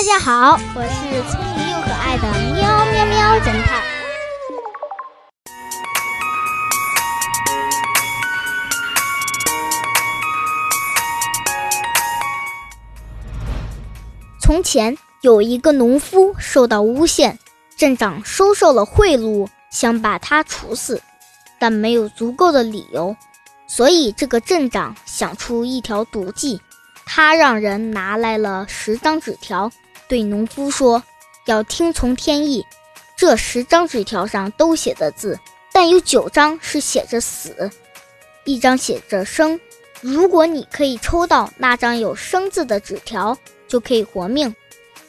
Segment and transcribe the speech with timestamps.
[0.00, 2.22] 大家好，我是聪明又可爱的
[2.54, 3.82] 喵喵喵侦探。
[14.40, 17.38] 从前有一个农夫受到诬陷，
[17.76, 21.02] 镇长收受了贿赂，想把他处死，
[21.58, 23.14] 但没有足够的理由，
[23.66, 26.58] 所以这个镇长想出一条毒计。
[27.12, 29.68] 他让人拿来了十张纸条，
[30.10, 31.00] 对农夫说
[31.46, 32.66] ：“要听从天意。”
[33.16, 35.38] 这十张纸条上都写的字，
[35.72, 37.70] 但有九张是写着死，
[38.44, 39.58] 一张写着生。
[40.00, 44.52] 如果你可以抽到那张有生字的纸条，就可以活命。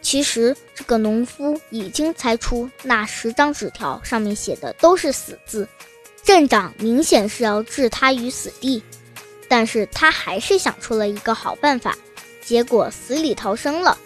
[0.00, 5.66] 其实这个农夫已经猜出那十张纸条上面写的都是死字，
[6.22, 8.80] 镇长明显是要置他于死地。
[9.48, 11.96] 但是他还是想出了一个好办法，
[12.44, 13.96] 结果死里逃生了。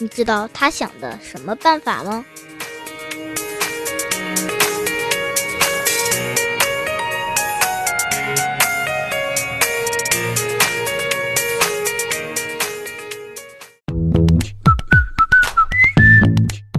[0.00, 2.24] 你知道他想的什么办法吗？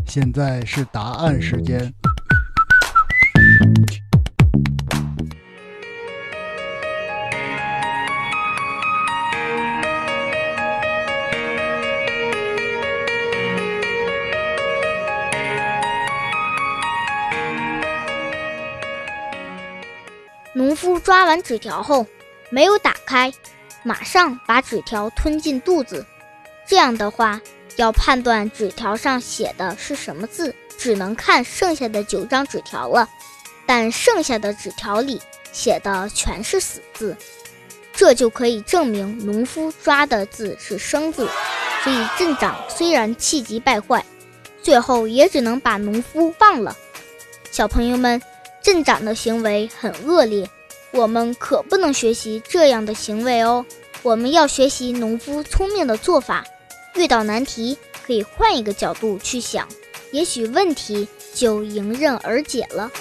[0.07, 1.94] 现在是答案时间。
[20.53, 22.05] 农夫抓完纸条后，
[22.50, 23.31] 没有打开，
[23.83, 26.03] 马上把纸条吞进肚子。
[26.67, 27.39] 这样的话，
[27.75, 33.08] 要判断纸条上写的是什么字，只能看剩下的九张纸条了。
[33.67, 37.16] 但剩下的纸条里写的全是死字，
[37.94, 41.30] 这就可以证明农夫抓的字是生字。
[41.84, 44.03] 所以镇长虽然气急败坏，
[44.63, 46.75] 最后也只能把农夫放了。
[47.52, 48.19] 小朋友们。
[48.61, 50.50] 镇长的行为很恶劣，
[50.91, 53.66] 我们可不能学习这样的行为哦。
[54.01, 56.45] 我们要学习农夫聪明的做法，
[56.95, 59.67] 遇到难题可以换一个角度去想，
[60.11, 62.91] 也许问题就迎刃而解了。